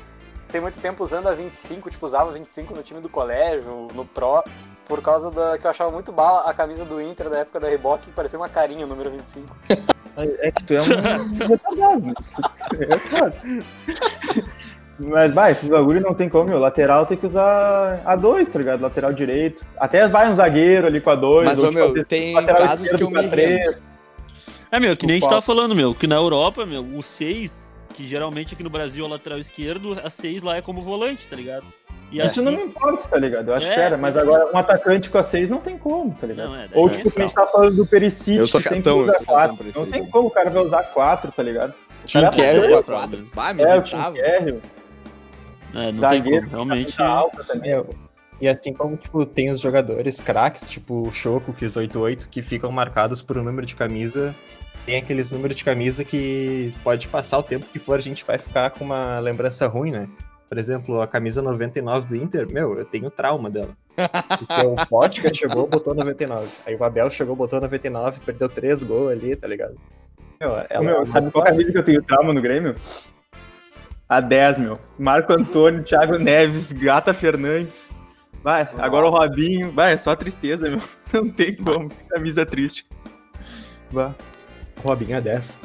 muito 0.61 0.81
tempo 0.81 1.03
usando 1.03 1.29
a 1.29 1.35
25, 1.35 1.91
tipo, 1.91 2.07
usava 2.07 2.33
25 2.33 2.75
no 2.75 2.83
time 2.83 3.01
do 3.01 3.09
colégio, 3.09 3.89
no 3.95 4.05
Pro, 4.05 4.43
por 4.87 5.01
causa 5.03 5.31
da 5.31 5.57
que 5.59 5.67
eu 5.67 5.71
achava 5.71 5.91
muito 5.91 6.11
bala 6.11 6.49
a 6.49 6.55
camisa 6.55 6.85
do 6.85 7.01
Inter 7.01 7.29
da 7.29 7.39
época 7.39 7.61
da 7.61 7.69
Reebok, 7.69 8.07
que 8.07 8.13
parecia 8.13 8.39
uma 8.39 8.49
carinha 8.49 8.85
o 8.85 8.89
número 8.89 9.11
25. 9.11 9.57
É 10.17 10.51
que 10.51 10.65
tu 10.65 10.75
é 10.75 10.81
um 10.81 11.49
retardado. 11.49 12.15
É. 12.81 14.41
Mas, 14.99 15.33
vai, 15.33 15.53
esses 15.53 15.69
bagulho 15.69 16.01
não 16.01 16.13
tem 16.13 16.29
como, 16.29 16.51
meu. 16.51 16.59
Lateral 16.59 17.07
tem 17.07 17.17
que 17.17 17.27
usar 17.27 18.03
a 18.05 18.15
2, 18.15 18.49
tá 18.51 18.59
ligado? 18.59 18.83
Lateral 18.83 19.13
direito. 19.15 19.65
Até 19.79 20.07
vai 20.09 20.31
um 20.31 20.35
zagueiro 20.35 20.87
ali 20.87 21.01
com 21.01 21.11
a 21.11 21.15
2. 21.15 21.47
Mas, 21.47 21.63
ô, 21.63 21.73
meu, 21.73 22.05
tem 22.05 22.35
casos 22.45 22.91
que 22.91 23.03
eu 23.03 23.11
me. 23.11 23.19
É, 24.71 24.79
meu, 24.79 24.97
que 24.97 25.07
nem 25.07 25.17
a 25.17 25.21
gente 25.21 25.29
tava 25.29 25.43
falando, 25.43 25.75
meu, 25.75 25.95
que 25.95 26.07
na 26.07 26.17
Europa, 26.17 26.67
meu, 26.67 26.85
o 26.85 27.03
6, 27.03 27.70
que 28.01 28.09
geralmente 28.09 28.55
aqui 28.55 28.63
no 28.63 28.71
Brasil 28.71 29.05
é 29.05 29.09
o 29.09 29.11
lateral 29.11 29.39
esquerdo, 29.39 30.01
a 30.03 30.09
6 30.09 30.43
lá 30.43 30.57
é 30.57 30.63
como 30.63 30.81
volante, 30.83 31.29
tá 31.29 31.37
ligado? 31.37 31.67
E 32.11 32.17
Isso 32.19 32.27
assim, 32.27 32.43
não 32.45 32.53
me 32.53 32.63
importa, 32.65 33.07
tá 33.07 33.19
ligado? 33.19 33.49
Eu 33.49 33.55
acho 33.55 33.67
É, 33.69 33.75
fera, 33.75 33.97
mas 33.99 34.17
é. 34.17 34.21
agora 34.21 34.51
um 34.53 34.57
atacante 34.57 35.11
com 35.11 35.19
a 35.19 35.23
6 35.23 35.51
não 35.51 35.59
tem 35.61 35.77
como, 35.79 36.13
tá 36.19 36.27
ligado? 36.27 36.49
Não, 36.49 36.57
é, 36.57 36.69
Ou 36.73 36.89
é 36.89 36.93
tipo, 36.93 37.11
que 37.11 37.19
a 37.19 37.23
gente 37.23 37.35
tá 37.35 37.47
falando 37.47 37.77
do 37.77 37.87
Perisic, 37.87 38.37
Eu 38.39 38.47
sou 38.47 38.61
que 38.61 38.69
sempre 38.69 38.85
chatão, 38.85 38.99
eu 39.01 39.05
usa 39.05 39.13
sou 39.19 39.27
chatão 39.27 39.57
4. 39.57 39.57
por 39.73 39.81
Não 39.81 39.87
tem 39.87 40.07
como 40.11 40.29
o 40.29 40.31
cara 40.31 40.51
vai 40.51 40.65
usar 40.65 40.83
4, 40.85 41.31
tá 41.33 41.43
ligado? 41.43 41.75
Tim 42.07 42.21
Cara, 42.21 42.31
Kerr 42.31 42.65
é, 42.65 42.69
com 42.71 42.77
a 42.79 42.83
4. 42.83 43.27
Bah, 43.35 43.53
me 43.55 43.63
É, 43.63 43.77
o 43.77 43.83
Tim 43.83 43.95
irritava. 43.95 44.15
Kerr, 44.17 44.55
É, 45.75 45.93
não 45.93 45.99
zagueiro, 46.01 46.25
tem 46.25 46.33
como, 46.41 46.51
realmente. 46.51 46.97
camisa 46.97 47.05
alta 47.05 47.45
também. 47.45 47.71
Meu, 47.71 47.95
e 48.41 48.49
assim 48.49 48.73
como, 48.73 48.97
tipo, 48.97 49.27
tem 49.27 49.51
os 49.51 49.61
jogadores 49.61 50.21
craques, 50.21 50.69
tipo 50.69 51.07
o 51.07 51.13
Choco, 51.13 51.53
que 51.53 51.65
88, 51.65 52.29
que 52.29 52.41
ficam 52.41 52.73
marcados 52.73 53.21
por 53.21 53.37
um 53.37 53.45
número 53.45 53.67
de 53.67 53.77
camisa, 53.77 54.35
tem 54.87 54.97
aqueles 54.97 55.31
números 55.31 55.57
de 55.57 55.65
camisa 55.65 56.05
que 56.05 56.73
pode 56.83 57.07
passar 57.09 57.39
o 57.39 57.43
tempo 57.43 57.67
que 57.71 57.79
for, 57.79 57.99
a 57.99 58.03
gente 58.03 58.25
vai 58.25 58.39
ficar 58.39 58.71
com 58.71 58.85
uma 58.85 59.19
lembrança 59.19 59.67
ruim, 59.67 59.91
né? 59.91 60.09
Por 60.49 60.59
exemplo, 60.59 61.01
a 61.01 61.07
camisa 61.07 61.41
99 61.43 62.09
do 62.09 62.17
Inter, 62.17 62.51
meu, 62.51 62.77
eu 62.77 62.85
tenho 62.85 63.11
trauma 63.11 63.51
dela. 63.51 63.77
Porque 63.95 64.67
o 64.67 64.75
Pótica 64.89 65.31
chegou, 65.35 65.69
botou 65.69 65.95
99. 65.95 66.49
Aí 66.67 66.75
o 66.75 66.83
Abel 66.83 67.11
chegou, 67.11 67.37
botou 67.37 67.61
99, 67.61 68.21
perdeu 68.25 68.49
três 68.49 68.83
gols 68.83 69.13
ali, 69.13 69.37
tá 69.37 69.47
ligado? 69.47 69.77
Meu, 70.41 70.57
ela 70.71 70.83
meu, 70.83 71.07
sabe 71.07 71.31
qual 71.31 71.45
camisa 71.45 71.71
que 71.71 71.79
eu 71.79 71.85
tenho 71.85 72.03
trauma 72.03 72.33
no 72.33 72.41
Grêmio? 72.41 72.75
A 74.09 74.21
10, 74.21 74.59
meu. 74.59 74.79
Marco 74.99 75.33
Antônio, 75.33 75.85
Thiago 75.85 76.19
Neves, 76.19 76.73
Gata 76.73 77.13
Fernandes. 77.13 77.95
Vai, 78.43 78.69
agora 78.79 79.07
o 79.07 79.11
Robinho. 79.11 79.71
Vai, 79.73 79.93
é 79.93 79.97
só 79.97 80.15
tristeza, 80.17 80.69
meu. 80.71 80.81
Não 81.13 81.31
tem 81.31 81.55
como. 81.55 81.89
Que 81.89 82.05
camisa 82.09 82.47
triste. 82.47 82.87
Vai. 83.91 84.15
Robinho 84.83 85.17
é 85.17 85.21
10. 85.21 85.59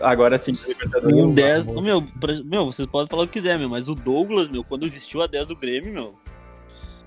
Agora 0.00 0.38
sim, 0.38 0.52
Libertadores. 0.66 1.16
Um 1.16 1.28
Eu 1.30 1.32
10. 1.32 1.66
gosto 1.66 1.78
Ô, 1.78 1.82
meu, 1.82 2.02
pra- 2.02 2.42
meu, 2.44 2.66
vocês 2.66 2.86
podem 2.86 3.08
falar 3.08 3.24
o 3.24 3.26
que 3.26 3.34
quiser, 3.40 3.58
meu, 3.58 3.68
mas 3.68 3.88
o 3.88 3.94
Douglas, 3.94 4.48
meu, 4.48 4.62
quando 4.64 4.88
vestiu 4.88 5.22
a 5.22 5.26
10 5.26 5.46
do 5.48 5.56
Grêmio, 5.56 5.92
meu. 5.92 6.14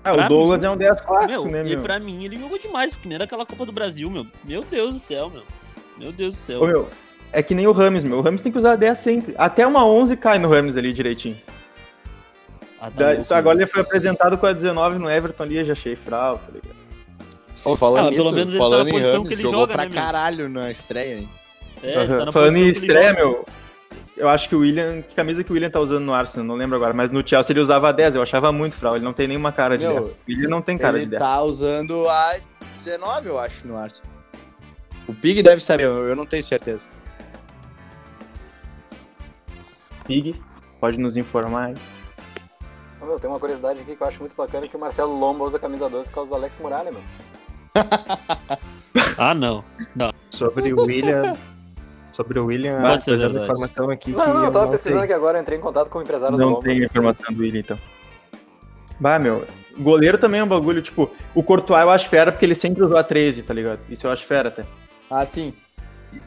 Ah, 0.04 0.12
o 0.12 0.28
Douglas 0.28 0.60
mim- 0.60 0.66
é 0.66 0.70
um 0.70 0.76
10 0.76 1.00
clássico, 1.00 1.44
meu, 1.44 1.52
né, 1.52 1.60
e 1.70 1.74
meu? 1.74 1.82
pra 1.82 1.98
mim 2.00 2.24
ele 2.24 2.38
jogou 2.38 2.58
demais, 2.58 2.92
porque 2.92 3.08
nem 3.08 3.14
era 3.14 3.24
aquela 3.24 3.46
Copa 3.46 3.64
do 3.64 3.72
Brasil, 3.72 4.10
meu. 4.10 4.26
Meu 4.44 4.62
Deus 4.64 4.94
do 4.94 5.00
céu, 5.00 5.30
meu. 5.30 5.42
Meu 5.98 6.12
Deus 6.12 6.34
do 6.34 6.38
céu. 6.38 6.60
Ô, 6.62 6.66
meu, 6.66 6.88
é 7.32 7.42
que 7.42 7.54
nem 7.54 7.66
o 7.66 7.72
Rames, 7.72 8.02
meu. 8.04 8.18
O 8.18 8.20
Rames 8.22 8.42
tem 8.42 8.50
que 8.52 8.58
usar 8.58 8.72
a 8.72 8.76
10 8.76 8.98
sempre. 8.98 9.34
Até 9.38 9.66
uma 9.66 9.86
11 9.86 10.16
cai 10.16 10.38
no 10.38 10.50
Rames 10.50 10.76
ali 10.76 10.92
direitinho. 10.92 11.36
Ah, 12.84 12.90
tá 12.90 13.04
Da- 13.04 13.14
isso 13.14 13.32
agora 13.32 13.54
meu. 13.54 13.64
ele 13.64 13.70
foi 13.70 13.80
apresentado 13.82 14.36
com 14.36 14.44
a 14.44 14.52
19 14.52 14.98
no 14.98 15.08
Everton 15.08 15.44
ali, 15.44 15.56
eu 15.58 15.64
já 15.64 15.72
achei 15.72 15.94
frau, 15.94 16.38
tá 16.38 16.50
ligado? 16.52 16.74
Ô, 17.64 17.76
falando 17.76 17.98
Ah, 18.00 18.02
mas 18.06 18.14
pelo 18.16 18.24
nisso, 18.32 18.34
menos 18.34 18.52
ele 18.54 18.58
tá 18.58 18.64
na 18.64 18.70
falando 18.70 18.88
em 18.88 18.90
posição 18.90 19.12
Ramos, 19.12 19.28
que 19.28 19.34
ele 19.34 19.42
jogou 19.42 19.60
joga, 19.60 19.72
pra 19.74 19.82
né, 19.84 19.88
meu? 19.90 20.02
caralho 20.02 20.48
na 20.48 20.68
estreia, 20.70 21.18
hein? 21.18 21.28
É, 21.80 21.94
ele 22.02 22.08
tá 22.16 22.24
na 22.26 22.32
Falando 22.32 22.56
em 22.56 22.60
ele 22.62 22.70
estreia, 22.70 23.10
joga. 23.10 23.14
meu, 23.22 23.46
eu 24.16 24.28
acho 24.28 24.48
que 24.48 24.56
o 24.56 24.58
William. 24.60 25.00
Que 25.02 25.14
camisa 25.14 25.44
que 25.44 25.50
o 25.52 25.54
William 25.54 25.70
tá 25.70 25.78
usando 25.78 26.02
no 26.04 26.12
Arsenal? 26.12 26.44
Não 26.44 26.56
lembro 26.56 26.74
agora, 26.74 26.92
mas 26.92 27.12
no 27.12 27.26
Chelsea 27.26 27.52
ele 27.52 27.60
usava 27.60 27.88
a 27.88 27.92
10, 27.92 28.16
eu 28.16 28.22
achava 28.22 28.50
muito 28.50 28.74
frau. 28.74 28.96
Ele 28.96 29.04
não 29.04 29.12
tem 29.12 29.28
nenhuma 29.28 29.52
cara 29.52 29.78
de 29.78 29.84
Meu, 29.86 29.94
10. 29.94 30.16
O 30.16 30.20
William 30.28 30.48
não 30.48 30.60
tem 30.60 30.76
cara 30.76 30.96
ele 30.96 31.04
de 31.04 31.10
10. 31.12 31.22
tá 31.22 31.40
usando 31.42 32.08
a 32.08 32.34
19, 32.78 33.28
eu 33.28 33.38
acho, 33.38 33.64
no 33.64 33.76
Arsenal. 33.76 34.10
O 35.06 35.14
Pig 35.14 35.40
deve 35.40 35.62
saber, 35.62 35.84
eu 35.84 36.08
eu 36.08 36.16
não 36.16 36.26
tenho 36.26 36.42
certeza. 36.42 36.88
Pig, 40.04 40.34
pode 40.80 40.98
nos 40.98 41.16
informar 41.16 41.66
aí. 41.66 41.74
Ô, 43.02 43.06
meu, 43.06 43.18
tem 43.18 43.28
uma 43.28 43.40
curiosidade 43.40 43.80
aqui 43.80 43.96
que 43.96 44.02
eu 44.02 44.06
acho 44.06 44.20
muito 44.20 44.36
bacana, 44.36 44.68
que 44.68 44.76
o 44.76 44.80
Marcelo 44.80 45.18
Lomba 45.18 45.44
usa 45.44 45.58
camisa 45.58 45.88
12 45.90 46.08
por 46.08 46.14
causa 46.14 46.30
do 46.30 46.36
Alex 46.36 46.58
Muralha, 46.58 46.92
meu. 46.92 47.02
Ah, 49.16 49.34
não. 49.34 49.64
Sobre 50.30 50.72
o 50.72 50.82
William. 50.82 51.36
Sobre 52.12 52.38
o 52.38 52.46
William, 52.46 52.78
da 52.80 52.98
verdade. 52.98 53.44
informação 53.44 53.90
aqui. 53.90 54.10
Não, 54.10 54.24
que 54.24 54.32
não, 54.32 54.44
eu 54.44 54.50
tava 54.50 54.64
não 54.66 54.70
pesquisando 54.70 55.00
sei. 55.00 55.04
aqui 55.04 55.14
agora, 55.14 55.40
entrei 55.40 55.58
em 55.58 55.60
contato 55.60 55.88
com 55.88 55.98
o 55.98 56.02
empresário 56.02 56.36
do 56.36 56.42
Não 56.42 56.60
tem 56.60 56.82
informação 56.82 57.32
do 57.32 57.40
William, 57.40 57.60
então. 57.60 57.78
Bah, 59.00 59.18
meu, 59.18 59.46
goleiro 59.78 60.18
também 60.18 60.40
é 60.40 60.44
um 60.44 60.48
bagulho, 60.48 60.82
tipo, 60.82 61.10
o 61.34 61.42
Courtois 61.42 61.80
eu 61.80 61.90
acho 61.90 62.08
fera 62.08 62.30
porque 62.30 62.44
ele 62.44 62.54
sempre 62.54 62.84
usou 62.84 62.98
a 62.98 63.02
13, 63.02 63.42
tá 63.42 63.54
ligado? 63.54 63.80
Isso 63.88 64.06
eu 64.06 64.10
acho 64.10 64.24
fera 64.26 64.50
até. 64.50 64.64
Ah, 65.10 65.24
sim. 65.24 65.54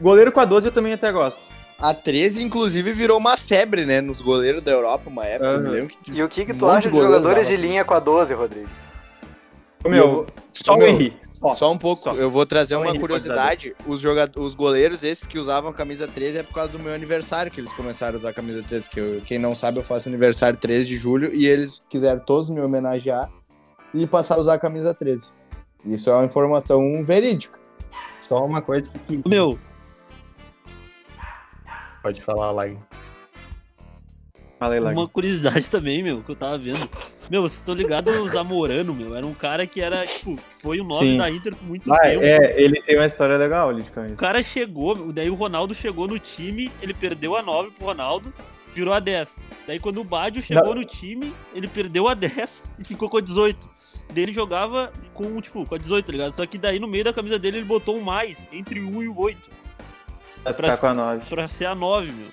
Goleiro 0.00 0.32
com 0.32 0.40
a 0.40 0.44
12 0.44 0.68
eu 0.68 0.72
também 0.72 0.92
até 0.92 1.10
gosto. 1.12 1.40
A 1.78 1.92
13, 1.92 2.42
inclusive, 2.42 2.92
virou 2.92 3.18
uma 3.18 3.36
febre, 3.36 3.84
né? 3.84 4.00
Nos 4.00 4.22
goleiros 4.22 4.64
da 4.64 4.72
Europa, 4.72 5.10
uma 5.10 5.24
época. 5.26 5.56
Lembro 5.68 5.88
que 5.88 6.10
E 6.12 6.22
o 6.22 6.28
que, 6.28 6.46
que 6.46 6.52
Um 6.52 6.58
tu 6.58 6.64
monte 6.64 6.78
acha 6.78 6.90
de 6.90 6.96
jogadores 6.98 7.42
usava. 7.48 7.56
de 7.56 7.56
linha 7.68 7.84
com 7.84 7.92
a 7.94 8.00
12, 8.00 8.32
Rodrigues? 8.34 8.88
Meu, 9.84 10.10
vou- 10.10 10.26
só 10.48 10.74
o 10.74 10.78
meu, 10.78 10.88
Henry. 10.88 11.14
Só. 11.38 11.52
Só 11.52 11.70
um 11.72 11.76
pouco, 11.78 12.02
Só. 12.02 12.14
eu 12.14 12.30
vou 12.30 12.46
trazer 12.46 12.74
Só 12.74 12.80
uma 12.80 12.86
Henrique 12.86 13.00
curiosidade. 13.00 13.76
Os, 13.86 14.02
os 14.36 14.54
goleiros, 14.54 15.04
esses 15.04 15.26
que 15.26 15.38
usavam 15.38 15.70
camisa 15.72 16.08
13, 16.08 16.38
é 16.38 16.42
por 16.42 16.54
causa 16.54 16.72
do 16.72 16.78
meu 16.78 16.94
aniversário 16.94 17.52
que 17.52 17.60
eles 17.60 17.72
começaram 17.74 18.14
a 18.14 18.16
usar 18.16 18.32
camisa 18.32 18.62
13. 18.62 18.88
Que 18.90 18.98
eu- 18.98 19.20
quem 19.24 19.38
não 19.38 19.54
sabe, 19.54 19.78
eu 19.78 19.84
faço 19.84 20.08
aniversário 20.08 20.58
13 20.58 20.88
de 20.88 20.96
julho 20.96 21.30
e 21.32 21.46
eles 21.46 21.84
quiseram 21.90 22.20
todos 22.20 22.48
me 22.48 22.60
homenagear 22.60 23.30
e 23.92 24.06
passar 24.06 24.36
a 24.36 24.40
usar 24.40 24.54
a 24.54 24.58
camisa 24.58 24.94
13. 24.94 25.28
Isso 25.84 26.08
é 26.10 26.14
uma 26.14 26.24
informação 26.24 27.04
verídica. 27.04 27.56
Só 28.20 28.44
uma 28.44 28.62
coisa 28.62 28.90
que. 29.06 29.22
Meu, 29.28 29.56
Pode 32.06 32.22
falar, 32.22 32.52
Lag. 32.52 32.78
Fala 34.60 34.74
aí, 34.74 34.80
Lag. 34.80 34.96
uma 34.96 35.08
curiosidade 35.08 35.68
também, 35.68 36.04
meu, 36.04 36.22
que 36.22 36.30
eu 36.30 36.36
tava 36.36 36.56
vendo. 36.56 36.78
Meu, 37.28 37.42
vocês 37.42 37.56
estão 37.56 37.74
ligados 37.74 38.14
o 38.20 38.28
Zamorano, 38.28 38.94
meu? 38.94 39.16
Era 39.16 39.26
um 39.26 39.34
cara 39.34 39.66
que 39.66 39.80
era, 39.80 40.06
tipo, 40.06 40.38
foi 40.60 40.78
o 40.78 40.84
nome 40.84 41.10
Sim. 41.10 41.16
da 41.16 41.28
Inter 41.28 41.56
por 41.56 41.66
muito 41.66 41.92
Ah, 41.92 41.98
tempo. 41.98 42.22
é, 42.22 42.54
ele 42.62 42.80
tem 42.82 42.94
uma 42.96 43.06
história 43.06 43.36
legal 43.36 43.70
ali 43.70 43.82
de 43.82 43.90
O 44.12 44.16
cara 44.16 44.40
chegou, 44.40 45.12
daí 45.12 45.28
o 45.28 45.34
Ronaldo 45.34 45.74
chegou 45.74 46.06
no 46.06 46.16
time, 46.16 46.70
ele 46.80 46.94
perdeu 46.94 47.34
a 47.36 47.42
9 47.42 47.72
pro 47.72 47.86
Ronaldo, 47.86 48.32
virou 48.72 48.94
a 48.94 49.00
10. 49.00 49.40
Daí 49.66 49.80
quando 49.80 50.00
o 50.00 50.04
Badio 50.04 50.40
chegou 50.40 50.76
no 50.76 50.84
time, 50.84 51.34
ele 51.52 51.66
perdeu 51.66 52.06
a 52.06 52.14
10 52.14 52.72
e 52.78 52.84
ficou 52.84 53.10
com 53.10 53.16
a 53.16 53.20
18. 53.20 53.68
Daí 54.14 54.22
ele 54.22 54.32
jogava 54.32 54.92
com, 55.12 55.40
tipo, 55.40 55.66
com 55.66 55.74
a 55.74 55.78
18, 55.78 56.06
tá 56.06 56.12
ligado? 56.12 56.36
Só 56.36 56.46
que 56.46 56.56
daí 56.56 56.78
no 56.78 56.86
meio 56.86 57.02
da 57.02 57.12
camisa 57.12 57.36
dele 57.36 57.56
ele 57.58 57.66
botou 57.66 57.96
um 57.96 58.00
mais, 58.00 58.46
entre 58.52 58.78
o 58.78 58.88
1 58.98 59.02
e 59.02 59.08
o 59.08 59.18
8, 59.18 59.56
Vai 60.46 60.54
pra- 60.54 60.76
ficar 60.76 60.80
com 60.80 60.86
a 60.86 60.94
9. 60.94 61.26
pra 61.28 61.48
ser 61.48 61.66
a 61.66 61.74
9, 61.74 62.12
meu. 62.12 62.28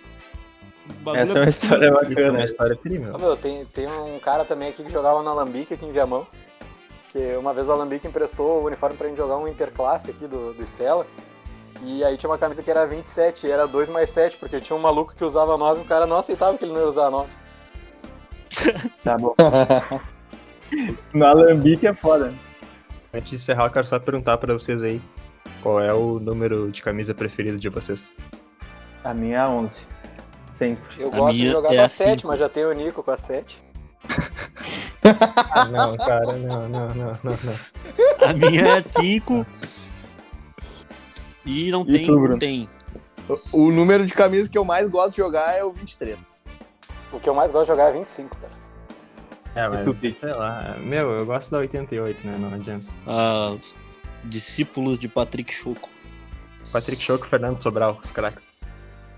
Essa 1.15 1.37
é 1.37 1.41
uma 1.41 1.43
absurdo. 1.43 1.49
história 1.49 1.87
Isso 1.87 1.97
é 1.97 2.09
bacana. 2.09 2.29
uma 2.31 2.43
história 2.43 2.73
incrível. 2.73 3.15
Ô, 3.15 3.17
meu, 3.17 3.37
tem, 3.37 3.65
tem 3.65 3.87
um 3.87 4.19
cara 4.19 4.43
também 4.43 4.69
aqui 4.69 4.83
que 4.83 4.91
jogava 4.91 5.21
no 5.23 5.29
Alambique 5.29 5.73
aqui 5.73 5.85
em 5.85 5.91
Viamão. 5.91 6.27
Que 7.09 7.35
uma 7.37 7.53
vez 7.53 7.69
o 7.69 7.71
Alambique 7.71 8.07
emprestou 8.07 8.61
o 8.61 8.65
uniforme 8.65 8.97
pra 8.97 9.07
gente 9.07 9.17
jogar 9.17 9.37
um 9.37 9.47
interclasse 9.47 10.09
aqui 10.11 10.27
do, 10.27 10.53
do 10.53 10.63
Stella. 10.65 11.05
E 11.81 12.03
aí 12.03 12.17
tinha 12.17 12.29
uma 12.29 12.37
camisa 12.37 12.61
que 12.63 12.69
era 12.71 12.85
27 12.87 13.47
e 13.47 13.51
era 13.51 13.65
2 13.67 13.89
mais 13.89 14.09
7, 14.09 14.37
porque 14.37 14.59
tinha 14.61 14.75
um 14.75 14.79
maluco 14.81 15.13
que 15.15 15.23
usava 15.23 15.57
9 15.57 15.81
e 15.81 15.83
o 15.83 15.87
cara 15.87 16.05
não 16.07 16.17
aceitava 16.17 16.57
que 16.57 16.65
ele 16.65 16.73
não 16.73 16.81
ia 16.81 16.87
usar 16.87 17.09
9. 17.09 17.29
Tá 19.03 19.17
bom. 19.17 19.35
no 21.13 21.25
Alambique 21.25 21.87
é 21.87 21.93
foda. 21.93 22.33
Antes 23.13 23.29
de 23.29 23.35
encerrar, 23.35 23.65
eu 23.65 23.69
quero 23.71 23.85
só 23.87 23.99
perguntar 23.99 24.37
pra 24.37 24.53
vocês 24.53 24.81
aí 24.81 25.01
qual 25.63 25.79
é 25.79 25.93
o 25.93 26.19
número 26.19 26.69
de 26.69 26.83
camisa 26.83 27.15
preferido 27.15 27.57
de 27.57 27.69
vocês. 27.69 28.11
A 29.03 29.13
minha 29.13 29.37
é 29.37 29.39
a 29.39 29.49
11. 29.49 29.71
Sempre. 30.51 31.01
Eu 31.01 31.07
A 31.07 31.17
gosto 31.17 31.37
de 31.37 31.49
jogar 31.49 31.69
é 31.73 31.75
com 31.77 31.81
a 31.81 31.85
a 31.85 31.87
7, 31.87 32.09
cinco. 32.19 32.27
mas 32.27 32.39
já 32.39 32.49
tem 32.49 32.65
o 32.65 32.73
Nico 32.73 33.01
com 33.01 33.09
a 33.11 33.17
7. 33.17 33.63
Ah, 35.51 35.65
não, 35.65 35.97
cara, 35.97 36.33
não, 36.33 36.69
não, 36.69 36.87
não, 36.89 36.93
não, 36.93 37.11
não. 37.23 38.29
A 38.29 38.33
minha 38.33 38.67
é 38.77 38.81
5. 38.81 39.45
E 41.45 41.71
não 41.71 41.81
E 41.81 41.91
tem, 41.91 42.05
tu, 42.05 42.15
não 42.19 42.37
tem. 42.37 42.69
O 43.51 43.71
número 43.71 44.05
de 44.05 44.13
camisas 44.13 44.49
que 44.49 44.57
eu 44.57 44.65
mais 44.65 44.87
gosto 44.89 45.11
de 45.11 45.17
jogar 45.17 45.53
é 45.57 45.63
o 45.63 45.71
23. 45.71 46.43
O 47.11 47.19
que 47.19 47.29
eu 47.29 47.33
mais 47.33 47.51
gosto 47.51 47.63
de 47.65 47.67
jogar 47.69 47.89
é 47.89 47.93
25, 47.93 48.35
cara. 48.37 48.53
É, 49.55 49.65
E 49.65 49.85
mas, 49.85 49.97
sei 50.15 50.33
lá, 50.33 50.75
meu, 50.79 51.11
eu 51.11 51.25
gosto 51.25 51.51
da 51.51 51.59
88, 51.59 52.25
né, 52.25 52.37
não 52.39 52.53
adianta. 52.53 52.87
Ah, 53.05 53.55
discípulos 54.23 54.97
de 54.97 55.07
Patrick 55.07 55.53
Choco. 55.53 55.89
Patrick 56.71 57.01
Choco, 57.01 57.27
Fernando 57.27 57.61
Sobral, 57.61 57.99
os 58.03 58.11
craques. 58.11 58.53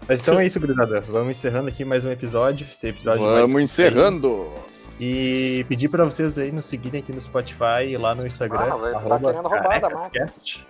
Mas 0.07 0.21
então 0.21 0.39
é 0.39 0.45
isso, 0.45 0.59
gurizada. 0.59 1.01
Vamos 1.01 1.38
encerrando 1.38 1.69
aqui 1.69 1.83
mais 1.83 2.05
um 2.05 2.12
episódio. 2.12 2.67
Esse 2.69 2.88
episódio 2.89 3.24
mais- 3.24 3.39
Vamos 3.41 3.62
encerrando. 3.63 4.53
E 5.00 5.65
pedir 5.67 5.89
pra 5.89 6.05
vocês 6.05 6.38
aí 6.38 6.51
nos 6.51 6.65
seguirem 6.65 7.01
aqui 7.01 7.12
no 7.12 7.19
Spotify 7.19 7.85
e 7.88 7.97
lá 7.97 8.13
no 8.13 8.25
Instagram. 8.27 8.59
Ah, 8.59 8.67
mas 8.69 8.83
aí 8.83 8.93
tu 8.93 9.07
tá 9.07 9.19
querendo 9.19 9.47
roubar 9.47 9.79
da 9.79 9.89
carecascast. 9.89 10.67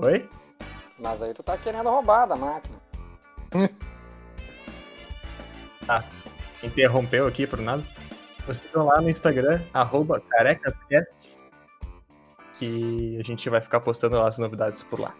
Oi? 0.00 0.28
Mas 0.98 1.22
aí 1.22 1.32
tu 1.32 1.42
tá 1.42 1.56
querendo 1.56 1.88
roubar 1.88 2.26
da 2.26 2.36
máquina. 2.36 2.76
Interrompeu 6.62 7.26
aqui 7.26 7.46
por 7.46 7.60
nada. 7.60 7.82
Nos 8.46 8.58
sigam 8.58 8.86
lá 8.86 9.00
no 9.00 9.08
Instagram, 9.08 9.60
arroba 9.72 10.20
carecascast. 10.30 11.14
E 12.60 13.16
a 13.18 13.22
gente 13.22 13.48
vai 13.48 13.60
ficar 13.60 13.80
postando 13.80 14.16
lá 14.16 14.28
as 14.28 14.38
novidades 14.38 14.82
por 14.82 15.00
lá. 15.00 15.14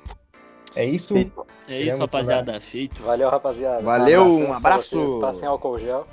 É 0.74 0.84
isso. 0.84 1.14
Feito. 1.14 1.40
É 1.40 1.44
isso, 1.44 1.66
Queremos 1.66 1.98
rapaziada. 2.00 2.60
Feito. 2.60 3.02
Valeu, 3.02 3.28
rapaziada. 3.28 3.82
Valeu, 3.82 4.24
um 4.24 4.52
abraço. 4.52 4.96
vocês, 4.96 5.20
Passem 5.20 5.48
álcool 5.48 5.78
gel. 5.78 6.06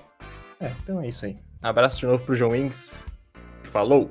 É, 0.60 0.72
então 0.84 1.02
é 1.02 1.08
isso 1.08 1.26
aí. 1.26 1.38
Abraço 1.62 2.00
de 2.00 2.06
novo 2.06 2.24
pro 2.24 2.36
João 2.36 2.52
Wings. 2.52 2.98
Falou! 3.64 4.10